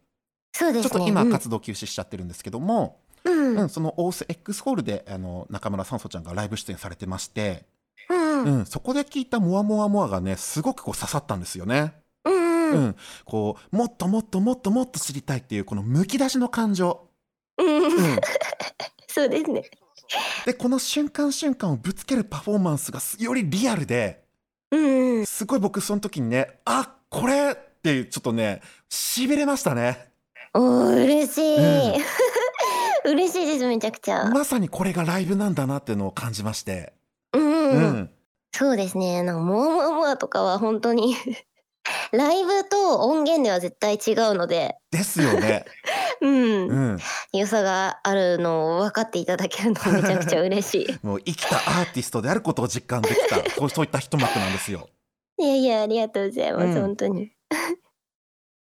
[0.54, 0.90] そうですね。
[0.90, 3.56] ちょっと今うん活動休止しちゃってるんですけども、うん。
[3.56, 3.70] うん。
[3.70, 7.66] そのオース X ホールであの中村酸素ちゃんがライブ出演されてまして、
[8.10, 8.44] うん。
[8.44, 11.94] うん、そこで聞いた「モアモアモア」がねすごくこう刺さったんですよね。
[12.26, 17.08] うんこうもっともっともっともっと知りたいっていうこのむき出しの感情、
[19.08, 19.64] そうですね。
[20.46, 24.27] でこの瞬間瞬間をぶつけるパフォーマンスがすよりリアルで
[24.72, 24.78] う
[25.22, 30.08] んすごい僕その時にねあこれってちょっとねしびれましたね。
[30.54, 32.04] 嬉しい、うん。
[33.12, 34.26] 嬉しいですめちゃくちゃ。
[34.26, 36.94] まさにこれがライブなんだなっていうのを感じまして、
[37.34, 37.84] うん、ううん。
[38.02, 38.10] ん。
[38.54, 39.24] そうですね。
[39.24, 41.16] なんかモアモアモアとかは本当に
[42.12, 45.66] ライブと音源では絶対違うので、ですよね、
[46.22, 47.00] うん、うん、
[47.34, 54.90] 良さがあるのを分かっていただけるのめちゃくちゃ嬉し もう生きたアーティストであることを実感できた そうそういった一幕なんですよ。
[55.38, 55.44] い。
[55.44, 57.32] いやいやありがとうございます、うん本当に。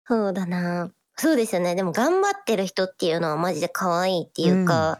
[0.08, 0.92] そうだな。
[1.16, 1.76] そうですよね。
[1.76, 5.00] でも頑張ってる人っていうのはマジで可愛いっていうか、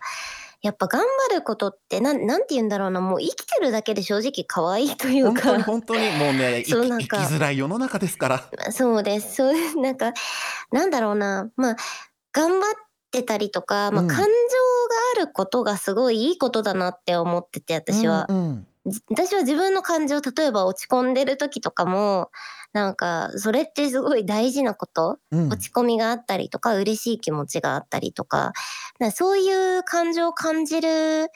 [0.62, 3.00] やっぱ頑張ることってなんなんて言うんだろうな。
[3.00, 5.64] もう生きてるだけで正直可愛いという本当にか。
[5.64, 8.72] 本当にもうね 生き生きそうなんかづらい世の中ですから。
[8.72, 9.36] そうです。
[9.36, 9.78] そうです。
[9.78, 10.14] なんか、
[10.74, 11.50] なんだろうな。
[11.56, 11.76] まあ、
[12.32, 12.74] 頑張っ
[13.12, 14.08] てたりとか、まあ、うん。
[14.08, 14.30] 感情が
[15.18, 18.26] あることがすごいいいことだなって思ってて、私は。
[18.30, 18.68] うんうん。
[18.86, 22.32] じ私は自分の感情、例えば落ち込んでる時とかも、
[22.72, 25.50] なんか、それってすごい大事なこと、うん。
[25.50, 28.54] 落ち込みがあったりとか、嬉しい気持ちがあったりとか、
[29.00, 31.28] かそういう感情を感じる、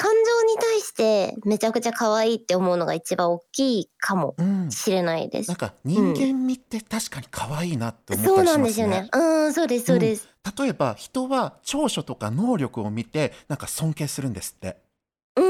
[0.00, 5.56] 感情に対してめちゃくちゃ可愛いって思うのが一番大きいかもうんしれないですなん。
[5.58, 9.10] か人間味って確かに可愛いなって思っそうたりしまねなんですすよね。。
[9.12, 10.26] うん、そうです、そうです。
[10.58, 14.78] 例えば人は長所とか能力を見てなんか尊敬するんですって。
[15.36, 15.42] う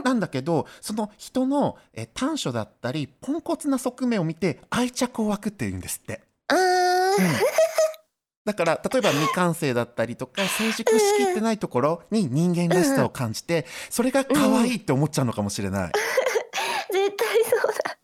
[0.00, 6.22] んなんだけどその人のえ短所だったりポンコツな側面を見て愛着を湧くっていうんですって。
[6.46, 7.18] あー、
[8.48, 15.92] だから例えば未完成だったりとか成熟しきってないところに人間らしさを感じてそれが可愛いって思っちゃうのかもしれない。
[16.90, 17.98] 絶対そうだ。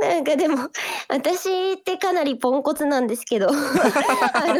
[0.00, 0.70] なんかでも
[1.08, 3.48] 私ってかなりポンコツなんですけど。
[3.52, 4.54] あの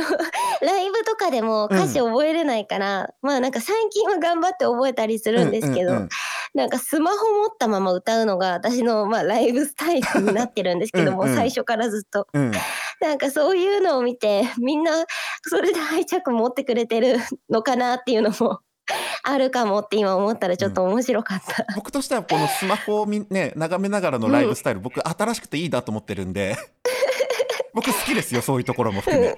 [0.60, 6.08] ライブとかでも歌詞覚えれないから、まあなんか最近は頑張って覚えたりするんですけど、うんうんうん。
[6.54, 11.36] なんかスマホ持ったまま歌うのが私のまあライブスタイルになってるんですけどもうんうん。
[11.36, 12.28] 最初からずっと。
[12.34, 12.52] うん
[13.00, 15.04] なんかそういうのを見てみんな
[15.42, 17.18] それで愛着持ってくれてる
[17.50, 18.60] のかなっていうのも
[19.22, 21.66] あるかもって今思ったらちょっと面白かった。
[21.74, 26.56] 僕としてはこのスマホをみ、ね、眺めながらのライブスタイル、僕新しくていいなと思ってるんで。
[27.74, 29.36] 僕好きですよそういうところも含め。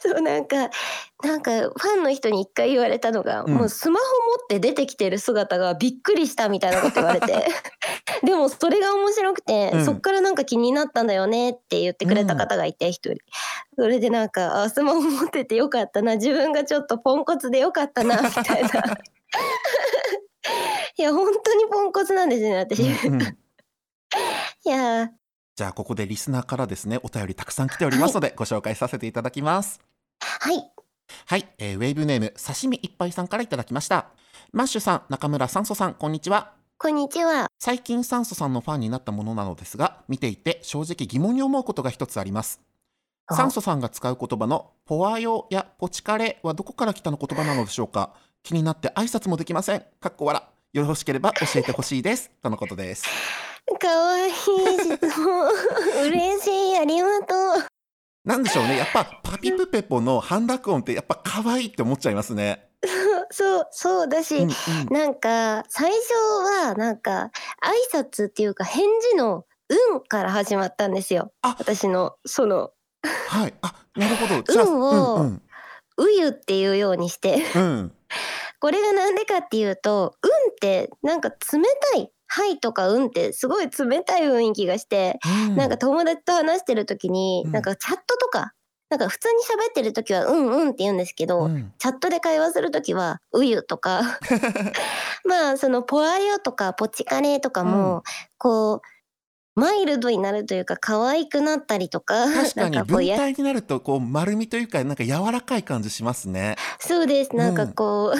[0.00, 0.70] そうなんか
[1.22, 3.54] なんかファンの人に一回言われたのが、うん。
[3.54, 4.04] もうスマホ
[4.38, 7.46] 持って出てきてる姿がびっくりしたみたいなこと言われて
[8.24, 9.84] でもそれが面白くて、うん。
[9.84, 13.16] そっからなんか気になったんだよねって言ってくれた方がいて一人、
[13.76, 16.16] それでなんかあスマホ持っててよかったな。
[16.16, 18.68] 自分がちょっとポンコツでよかったなみたいな。
[20.96, 22.88] いや本当にポンコツなんですね私、 い
[24.64, 25.08] やー。
[25.56, 29.80] じゃあここでリスナーからですねお便りたくさん来ておりますので、ご紹介させていただきます。
[30.20, 30.72] はい。
[31.26, 34.10] はい、えーウェーブネーム刺身いっぱいさんからいただきました。
[34.52, 36.59] マッシュさん、中村酸素さん、こんにちは。
[36.82, 42.62] こんにちは最近酸素さんのファンになったものなのですが、見ていて正直疑問に思うことが一つあります。
[43.26, 49.84] あ酸素さんが使う言葉のポワヨやポチカレはどこから来たの言葉なのでしょうか気になって挨拶もできません。
[50.00, 50.42] かっこ笑。
[50.72, 52.30] よろしければ教えてほしいです。
[52.42, 53.04] とのことです。
[53.78, 55.50] かわいい質問
[56.08, 57.66] 嬉しいありがとう
[58.24, 58.78] なんでしょうね。
[58.78, 62.69] やっぱパピプペポの半濁音ってやっぱ可愛いって思っちゃいますね。
[63.30, 64.50] そう そうだし、うんうん
[64.90, 66.14] なんか最初
[66.64, 67.30] はなんか
[67.92, 72.72] 挨拶っていうか返事の「うん」から始まったんですよあ私のその
[73.28, 73.54] はい。
[73.62, 74.42] あ、なるほど。
[74.52, 75.42] じゃあ、運をうん
[75.98, 77.62] 「うゆ」っていうようにしてうん。
[77.62, 77.92] うん。
[78.60, 81.36] これがなんでかっていうと「うん」ってなんか冷
[81.92, 88.52] たい「はい」とか「うん」ってすごい冷たい雰囲気がして、うんなんか友達と話してる時に、うんなんかチャットとか
[88.90, 91.72] なんか普通に喋ってる時は「うんうん」って言うんですけど、うん。
[91.78, 94.18] チャットで会話するときは「うゆ」とか
[95.24, 98.02] まあその「ポアヨ」とか「ポチカレ」とかも、う
[98.36, 98.80] こう
[99.54, 106.56] マイルドになるというか可愛くなったりとか確かに文体になるとこう丸みというかなんか柔らかい感じしますね。
[106.78, 107.34] そうです。
[107.34, 108.18] なんかこう、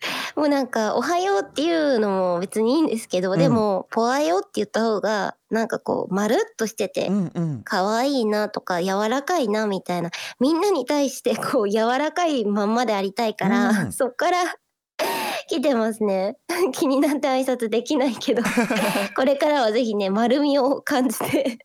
[0.36, 7.08] もうなんか「おはよう」っていうのも別にいいんですけど、うんでも「ポアヨ」って言った方がなんかこうまるっとしてて。
[7.08, 7.62] うんうん。
[7.64, 14.38] 可愛いなとか柔らかいなみたいなみんなに対してこう柔らかいまんまでありたいから、うん そっから
[15.48, 16.36] 来てますね
[16.72, 18.42] 気になって挨拶できないけど
[19.16, 21.58] これからはぜひね丸みを感じて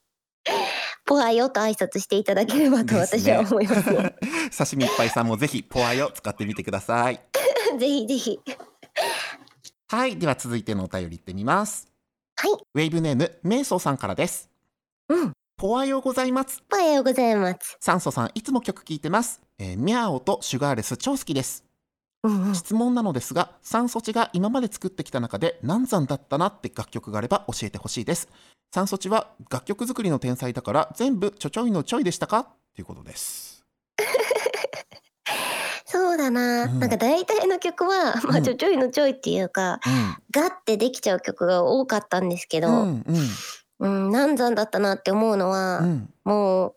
[1.06, 4.16] ポアよと挨拶していただければと私は思いますね
[4.58, 7.20] 刺身いっぱいさんもぜひポワヨ使ってみてください。
[7.78, 8.40] ぜひぜひ
[9.88, 11.88] はい、では続いてのお便りいってみます。
[12.38, 14.50] はいウェーブネームメイソーさんからです。
[15.10, 16.62] うんポワヨございます。
[16.74, 19.42] おはようございます酸素さんいつも曲聴いてます。
[19.58, 21.64] えー、ミャオとシュガーレス超好きです。
[22.24, 28.28] うんうん質問なのですが、酸素値が今まで作ってきた中で難産だったなって楽曲があれば教えてほしいです。
[28.74, 32.40] 酸素値は楽曲作りの天才だから全部ちょちょいのちょいでしたか？
[32.40, 33.64] っていうことです。
[36.16, 36.80] そうだな、うん。
[36.80, 38.44] なんか大体の曲は、まあ、うん。
[38.44, 39.80] ちょちょいのちょいっていうか、
[40.32, 42.78] ガッてできちゃう曲が多かったんですけど、うん。
[42.78, 43.04] うん。
[43.80, 46.10] うんうん、難産だったなって思うのは、うん。
[46.24, 46.76] もう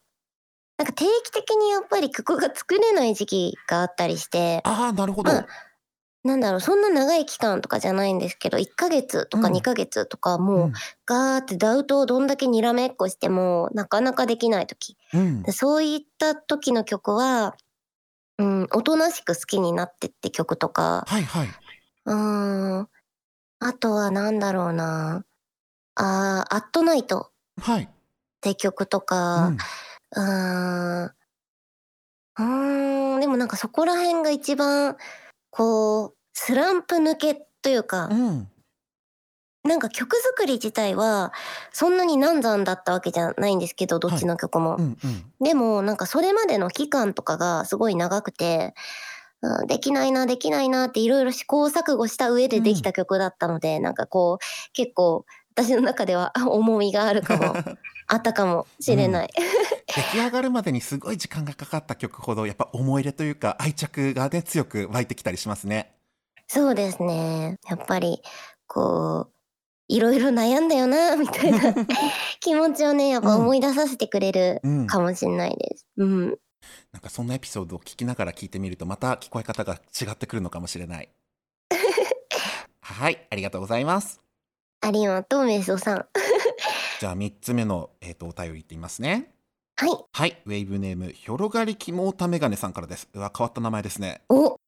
[0.78, 5.32] なんか定期的にやっぱり曲が作れない時期があったりしてああ、なるほど。
[5.32, 5.46] まあ
[6.24, 9.54] なんだろうそんな長い期間とかじゃないんですけど1ヶ月とかうん。
[9.54, 10.72] 2ヶ月とかもう
[11.06, 14.96] ガーってダウトをどんだけにらめっこしてもなかなかできない時。
[15.14, 15.42] うん。
[15.44, 17.56] でそういった時の曲は、
[18.38, 21.48] うん、おとなしく好きになってって曲とかはいはい。
[22.06, 22.88] うーん
[23.60, 25.24] あとはなんだろうな
[25.96, 27.82] あー「アットナイト」はい。
[27.82, 29.52] って曲とか、
[30.16, 31.12] うーん。
[32.38, 34.96] うーん、でもなんかそこら辺が一番、
[35.50, 38.48] こう、スランプ抜けというかう、ん。
[39.64, 41.32] なんか曲作り自体は、
[41.72, 44.76] そんなに難産だったわけじゃないんですけど、どっちの曲も。
[44.76, 45.32] うんうん。
[45.40, 48.74] でも、なんかそれまでの期間とかがすごい長くて、
[49.42, 57.54] うん、できないな、できないなっていろいろ試行錯誤した上でできた曲だったので、なんかこう、結構、私の中ではあ 重みがあるかも、
[58.06, 59.30] あったかもしれない。
[59.94, 65.94] 出来上がるまでにすごい時間がかかった曲ほどやっぱ思い入れというか愛着がね強く湧いてきたりしますね。
[66.46, 67.58] そうですね。
[67.68, 68.22] やっぱり、
[68.66, 69.37] こう、
[69.88, 71.74] いろいろ悩んだよな、みたいな
[72.40, 74.86] 気持ちをね、やっぱ思い出させてくれるうん。
[74.86, 75.86] かもしんないです。
[75.96, 76.38] うん。
[76.92, 81.08] なんかそんなエピソードを聞きながら聞いてみるとまた聞こえ方が違ってくるのかもしれない。
[82.80, 84.20] はい、ありがとうございます。
[84.80, 86.06] ありがとう、メイソさん。
[87.00, 89.32] じゃあ3つ目の、えー、とお便りいってみますね。
[89.76, 89.90] はい。
[90.12, 93.08] はい、ウェイブネーム、ひょろがりきもうたメガネさんからです。
[93.14, 94.22] うわ、変わった名前ですね。
[94.28, 94.58] お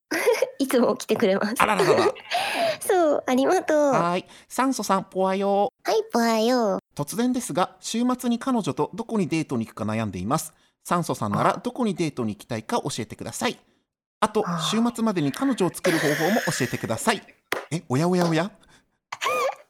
[0.61, 1.65] いつも来てくれますあ。
[1.65, 2.05] らららら。
[2.81, 3.91] そう、ありがとう。
[3.93, 5.91] はい、酸素さん、ポワヨー。
[5.91, 6.79] い、ぽはよ。
[6.95, 10.53] 突然ですが、週末に彼女とどこにデートに行くか悩んでいます。
[10.83, 13.57] 酸素さんならどこにデートに行きたいか教えてください。
[14.19, 17.21] あとあ、週末までに彼女を作る方法も教えてください。
[17.71, 18.51] え、おやおやおや？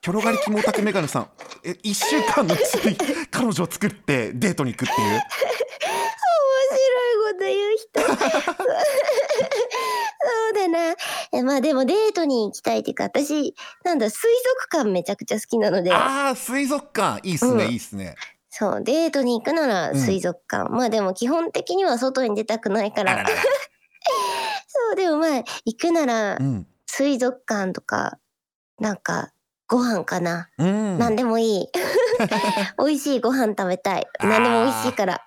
[0.02, 1.30] キョロガリキモオタクメガネさん。
[1.64, 2.98] え、一週間のうちに
[3.30, 5.20] 彼女を作ってデートに行くっていう？
[5.22, 5.22] 面
[6.74, 9.51] 白いこと言う人。
[11.44, 14.30] まあでもデートに行きたいっていうか、私、なんだ、水
[14.70, 17.20] 族館めちゃくちゃ好きなので、ああ、水族館。
[17.28, 18.16] いいっすね、うんいいっすね。
[18.50, 20.70] そう、デートに行くなら水族館。
[20.70, 23.14] まあでも基本的には外に出たくないから。
[23.14, 23.36] あららら。
[24.68, 26.68] そう、でもまあ、行くならうん。
[26.86, 28.18] 水族館とか、
[28.80, 29.32] なんか、
[29.68, 30.50] ご飯かな。
[30.58, 30.98] うん。
[30.98, 31.68] 何でもいい。
[32.78, 34.08] 美味しいご飯食べたい。
[34.20, 35.22] 何でも美味しいから。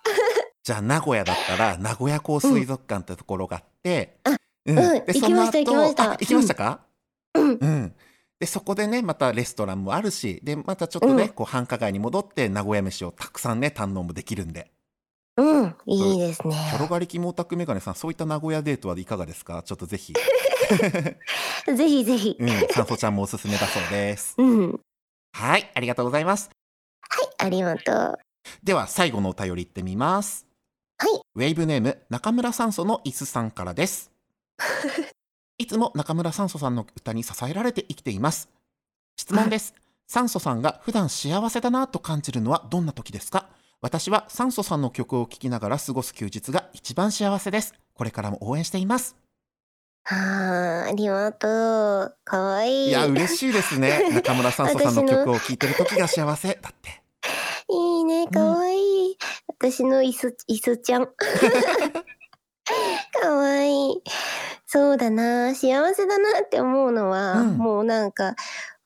[0.63, 6.81] じゃあ名古屋だったら名古屋港水族館ってところがあって、あうんうん行きました行きましたあ行きましたか？
[7.35, 7.95] うんうん。
[8.41, 14.71] でそこでねまたレストランもあるし、でまたちょっとね、うんこう繁華街に戻って名古屋飯をたくさんね堪能もできるんで。
[15.37, 16.55] うん、いいですね。
[16.71, 19.63] キョロガリキモオタクメガネさんそういった名古屋デートはいかがですか？
[19.65, 20.13] ちょっとぜひ、
[21.67, 22.37] ぜひぜひ。
[22.39, 24.35] うん、サンソちゃんもおすすめだそうです。
[24.39, 24.71] うん。
[24.71, 24.81] はい、
[25.33, 26.51] はい、ありがとうございます。
[27.39, 28.19] ありがとう。
[28.63, 30.47] では最後のお便りいってみます。
[30.99, 31.21] はい。
[31.35, 34.13] ウェイブネーム中村酸素の椅子さんからです。
[35.59, 38.49] いつも中村酸素さんの歌に支えられて生きています。
[39.17, 39.75] 質問です。
[40.07, 43.49] 酸素さんが普段幸せだなと感じるのはどんな時ですか？
[43.81, 47.75] 私は酸素さんの曲を聴きながら過ごす休日が一番幸せです。
[47.95, 49.17] これからも応援しています。
[50.07, 52.17] はあ、ありがとう。
[52.25, 52.89] かわいい。
[52.89, 54.11] いや、嬉しいですね。
[54.13, 56.55] 中村酸素さんの曲を聴いてる時が幸せ。
[56.61, 57.03] だって。
[57.71, 58.77] いいね、かわい
[59.13, 59.19] い。
[59.49, 61.07] 私の椅子、椅子ちゃん。
[61.07, 61.13] か
[63.31, 64.03] わいい。
[64.75, 68.35] そうだな、幸せだなって思うのは、うんもうなんか、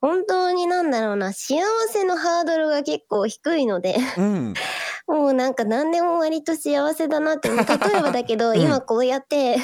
[0.03, 4.55] 本当になんだろうな、幸せのハードルが結構低いので、うん。
[5.09, 7.57] もうなんか何でも割と幸せだなって、例え
[8.03, 9.57] ばだけど、うん今こうやって、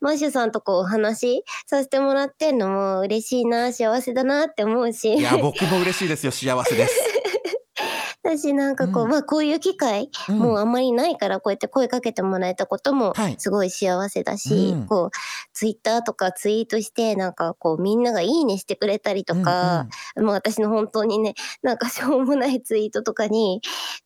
[0.00, 6.32] マッシュさんとこうお話しさせてもらってんのも嬉しいな、幸せだなって思うしい、や、僕も嬉しいですよ。
[6.32, 7.07] 幸せです。
[8.36, 9.10] 私なんかこう、うん。
[9.10, 10.38] まあこういう機会、うん。
[10.38, 13.36] もうあんまりないからこうやって声かけてもらえたこともはい。
[13.38, 14.86] すごい幸せだし、うん。
[14.86, 15.10] こう
[15.52, 19.86] ツイッターとかツイートしてなんかこうみんながいいねしてくれたりとか、
[20.16, 23.60] もう私の本当にねなんかしょうもないツイートとかに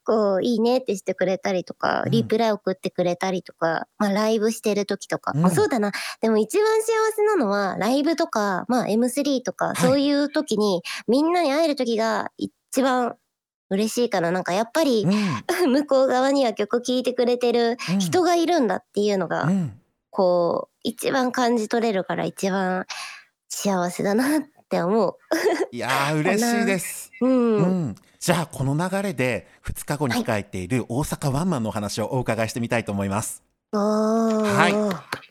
[0.05, 2.11] こういいねってしてくれたりとか、うん。
[2.11, 5.43] リプライ送ってくれたりとか、まあライブしてる時とか、うん。
[5.43, 5.93] まあそうだな。
[6.21, 9.77] でも一番幸せなのはライブとか、まあ M3 とかい。
[9.77, 13.17] そういう時にみんなに会える時が一番
[13.73, 15.73] 嬉しいからなんかやっぱりうん。
[15.73, 19.81] 向こう側には曲聴いてくれてるうん人がいるんだっていうのが、うん。
[20.11, 22.87] こう一番感じ取れるから一番
[23.49, 25.17] 幸せだなって思
[25.73, 27.11] いやー嬉しいです。
[27.21, 27.27] う。
[27.27, 27.57] うん。
[27.57, 27.97] うん。
[28.21, 33.43] じゃあこの流れで2日後に控えている大阪ワンマンのお話をお伺いしてみたいと思います。
[33.73, 35.23] おーはい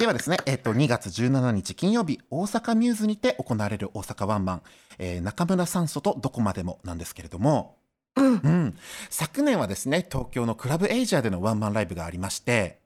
[0.00, 4.62] ではですね、えっ、と2月17日金曜日大阪ミューズにて行われる大阪ワンマン、
[5.00, 7.76] えー中村酸素とどこまでもなんですけれども、
[8.16, 8.34] うん。
[8.34, 12.80] うん、昨年はですね東京のクラブエイジアでのワンマンライブがありまして、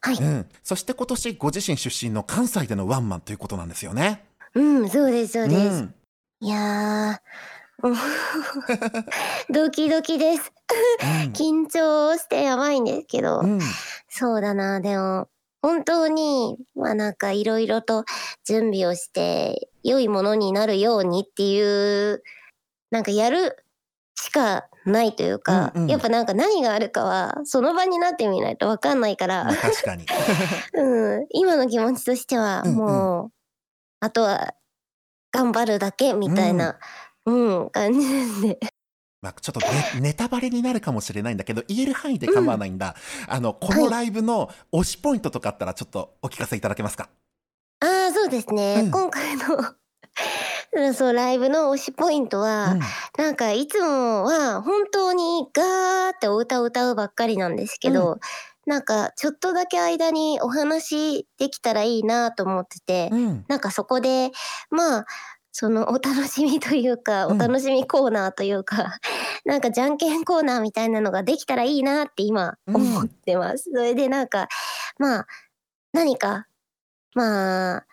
[0.00, 0.16] はい。
[0.16, 4.24] うん、そして今年ご自身出身の関西でのワンマンということなんですよね。
[4.54, 5.60] うん、そうです、そうです。
[5.60, 5.94] うん
[6.40, 7.22] いや
[9.50, 10.52] ドキドキです。
[11.32, 13.60] 緊張してやばいんですけど、うんうん
[14.08, 15.28] そうだな、でも、
[15.66, 18.04] 本当に、まあなんかいろいろと
[18.44, 22.22] 準備をして、良いものになるようにっていう、
[22.92, 23.64] なんかやる
[24.14, 25.90] しかないというか、うんうん。
[25.90, 30.06] やっぱなんか何があるかは、その場になってみないとわかんないから、まあ確かに。
[30.74, 32.76] うん、今の気持ちとしては、うんうん。
[32.76, 33.32] もう、
[33.98, 34.54] あとは、
[35.32, 36.78] 頑張るだけみたいな、
[37.24, 38.58] うん、感じですね。
[39.22, 39.60] まあ、ちょっと
[39.94, 42.94] ネネタバレになるかもしれないんだけど言える範囲で構わないんだ、
[43.28, 47.08] あのこのライブの推しポイントとかあったらちょっとお聞かせいただけますか？
[47.80, 48.82] ああ、そうですね。
[48.84, 48.90] うん。
[48.90, 49.74] 今回の
[50.94, 52.80] そうライブの推しポイントは、うん。
[53.22, 58.18] なんかいつもは本当にガーってお歌を歌うばっかりなんですけど、
[58.66, 63.44] なんかちょっとだけ間にお話できたらいいなと思ってて、うん。
[63.48, 64.32] なんかそこで
[64.70, 65.06] まあ
[65.58, 67.36] そのお楽しみというか、うん。
[67.36, 68.98] お楽しみコーナーというか、
[69.46, 72.76] なんかじゃんけんコーナーみたいなのができたらいいなって今うん。
[72.76, 73.70] 思ってます。
[73.72, 74.48] それでなんか
[74.98, 75.26] まあ
[75.94, 76.46] 何か
[77.14, 77.86] まあ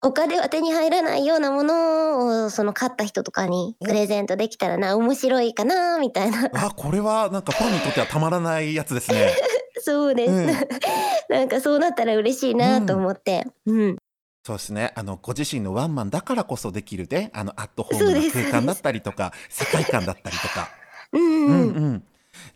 [0.00, 6.50] 他では手に入らないようなものをその勝った人とかにプレゼントできたらな面白いかなみたいな。
[6.54, 9.32] あこれはなんかファンにとってはたまらないやつですね。
[9.78, 10.46] そうです、うん。
[11.30, 13.96] なんかそうなったら嬉しいなと思って、うん、
[14.42, 14.92] そうですね。
[14.96, 20.70] あの、ご自身のワンマンだからこそできるで、あの、アットホームな空間だったりとか、世界観だったりとか。
[21.12, 22.04] うん、ううんん、うん。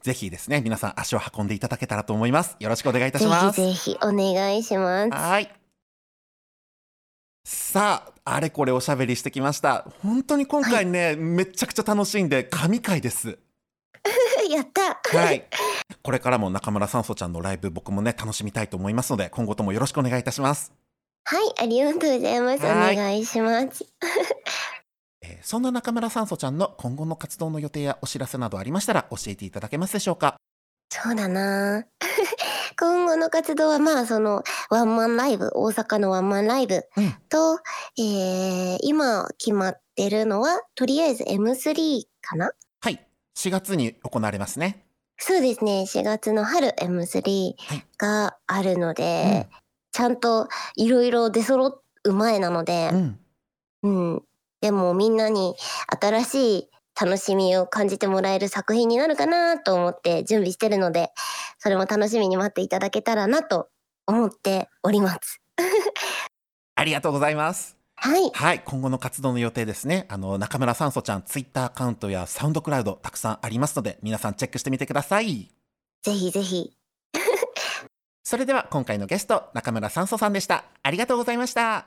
[0.00, 2.56] ぜひですね、皆さん足を運んでいただけたらと思います。
[2.58, 3.60] よろしくお願いいたします。
[3.60, 5.10] ぜひぜひお願いします。
[5.10, 5.52] はい。
[7.44, 9.86] さあ、あれこれおしゃべりしてきました。
[10.02, 13.38] 本当に今回ね、めちゃくちゃ楽しんで神回です。
[14.48, 15.00] やった。
[15.18, 15.44] はい。
[16.02, 20.83] これからも中村さんそちゃんのライブ僕もね、楽しみたいと思いますので、今後ともよろしくお願いいたします。
[21.26, 22.64] はい、ありがとうございます。
[22.64, 23.84] おはい願いします。
[25.22, 30.36] えーそんな中村さんそちゃんの今後の活動の予定やお知らせなどありましたら教えていただけますでしょうか？
[30.90, 31.86] そうだな。
[32.78, 37.58] 今後の活動はまあそのワンマンライブ大阪のワンマンライブうんと、
[37.98, 42.52] えー今決まってるのはとりあえず M3 かな？
[42.80, 43.06] はい。
[43.36, 44.84] 4月に行われますね。
[45.18, 49.48] そうですね4月の春 M3 はいがあるので、
[49.94, 53.18] ちゃんといろいろ出揃う前なのでう、ん。
[53.84, 54.22] うん、
[54.60, 55.54] でもみんなに
[56.00, 56.68] 新しい
[57.00, 61.12] 楽しみを感じてもらえる作品になるかなと思って準備してるので
[61.58, 63.68] それも楽しみに待っていただけたらなと
[64.08, 65.40] 思っております。
[66.74, 67.76] ありがとうございます。
[67.94, 68.62] はい、はい。
[68.64, 70.06] 今後の活動の予定ですね。
[70.08, 75.48] あの、中村さんそちゃん、ツイッターアカウントやサウンドクラウドたくさんありますので、皆さんチェックしてみてください。
[76.02, 76.76] ぜひぜひ
[78.24, 80.64] それでは今回のゲスト、中村さんそさんでした。
[80.82, 81.60] ありがとうございました。
[81.60, 81.86] は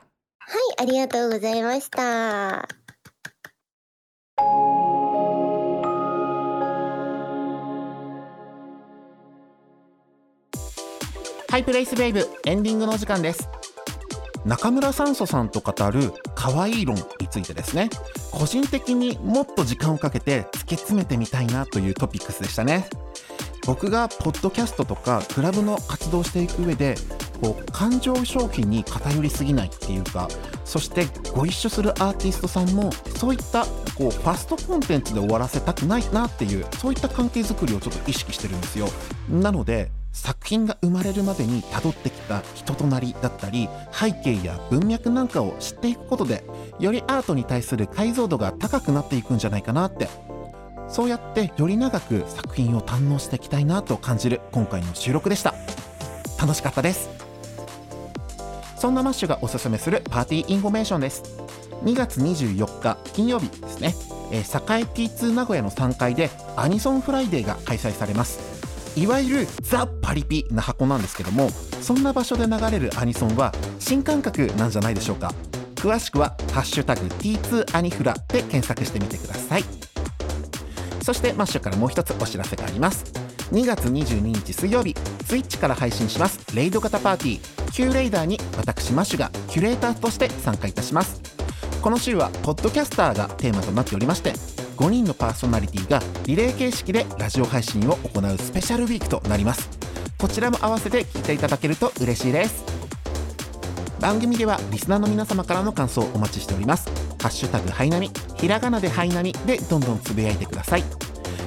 [0.78, 2.68] いありがとうございました。
[11.50, 13.50] ハイプレイスベイブエンディングのお時間です
[14.46, 17.90] 中村酸素さんと語る可愛い論についてですね
[18.32, 22.88] 個人的にもっと時間をかけて突き詰めてみたいなというトピックスでしたね
[23.68, 26.96] 僕がポッドキャストとかクラブの活動していく上で
[27.42, 30.30] こう感情商品に偏りすぎないっていうか
[30.64, 33.66] そしてご一緒するアーティストさんもそういった
[33.98, 38.88] こうファストコンテンツで終わらせたくないなっていうそういった関係づくりをちょっと意識してるんですよ。
[39.30, 46.44] なので作品が生まれるまでに辿ってきた人となりだったり背景や文脈なんかを知っていくことで
[46.80, 50.10] よりアートに対する解像度が高くなっていくんじゃないかなって
[50.90, 55.54] そうやってより長く作品を堪能していきたいなと感じる今回の収録でした。
[56.40, 57.10] 楽しかったです。
[58.78, 61.24] そんなマッシュがおすすめするパーティーインフォメーションです。
[61.84, 63.96] 2月24日金曜日ですね、
[64.32, 68.40] えー、栄 T2 名古屋の3階でアニソンフライデーが開催されます。
[69.00, 75.34] いわゆるザ・パリピな箱なんですけどもそんな場所で流れるアニソンは新感覚なんじゃないでしょうか。
[75.76, 79.87] 詳しくは「ハッシュタグ #T2 アニフラ」で検索してみてください。
[81.08, 83.06] そしてマッシュからもう一つお知らせがあります。
[83.54, 84.94] 2月22日水曜日
[85.30, 86.54] Twitch から配信します。
[86.54, 91.22] レイド型パーティー Q レイダーに私マッシュがキュレーターとして参加いたします。
[91.82, 94.34] この週はポッドキャスターがテーマとなっておりまして
[94.76, 99.70] 5人のパーソナリティがリレー形式でラジオ配信を行うスペシャルウィークとなります。
[100.18, 102.66] こちらも合わせて聞いていただけると嬉しいです。
[104.02, 106.97] 番組ではリスナーの皆様からの感想をお待ちしております。
[107.28, 110.84] ハッシュタグハイナミひらがなでハイナミでどんどんつぶやいてください。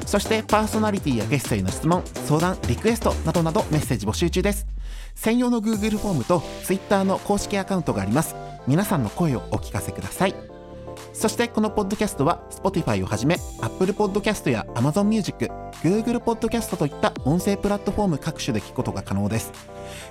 [0.05, 4.66] そしてパーソナリティやゲストへの質問相談リクエストなどなどメッセージ募集中です。
[5.14, 8.35] 専用の Google フォームと Twitter の公式アカウントがあります。
[8.66, 10.35] 皆さんの声をお聞かせください。
[11.14, 15.47] そしてこのポッドキャストは Spotify をはじめ Apple Podcast や Amazon Music、
[15.83, 19.51] Google Podcast といった音声プラットフォーム各種で聞くことが可能です。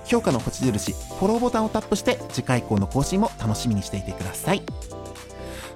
[0.04, 4.62] 評価の星印、フォローボタンをタップして次回以降の更新も楽しみにしていてください。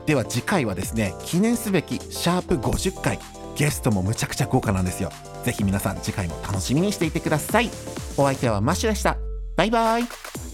[0.07, 3.19] では次回はですね記念すべきシャープ50回
[3.57, 5.11] ゲストもむちゃくちゃ豪華なんですよ。
[5.45, 7.71] ぜひ皆さん次回も楽しみにしていてください。
[8.17, 9.17] お相手はマッシュでした。
[9.57, 10.54] バイバイ。